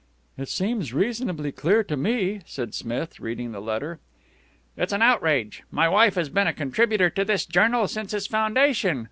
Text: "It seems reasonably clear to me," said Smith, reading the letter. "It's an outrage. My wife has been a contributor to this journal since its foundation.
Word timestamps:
"It 0.35 0.49
seems 0.49 0.93
reasonably 0.95 1.51
clear 1.51 1.83
to 1.83 1.95
me," 1.95 2.41
said 2.47 2.73
Smith, 2.73 3.19
reading 3.19 3.51
the 3.51 3.61
letter. 3.61 3.99
"It's 4.75 4.93
an 4.93 5.03
outrage. 5.03 5.61
My 5.69 5.87
wife 5.87 6.15
has 6.15 6.27
been 6.29 6.47
a 6.47 6.53
contributor 6.53 7.11
to 7.11 7.23
this 7.23 7.45
journal 7.45 7.87
since 7.87 8.11
its 8.11 8.25
foundation. 8.25 8.99